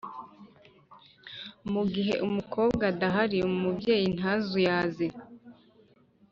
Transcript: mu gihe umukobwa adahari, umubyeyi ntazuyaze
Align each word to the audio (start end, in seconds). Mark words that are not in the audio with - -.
mu 1.71 1.83
gihe 1.93 2.13
umukobwa 2.27 2.83
adahari, 2.91 3.37
umubyeyi 3.49 4.07
ntazuyaze 4.17 5.07